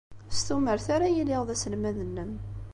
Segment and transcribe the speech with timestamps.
[0.35, 2.31] S tumert ara iliɣ d aselmad-nnem.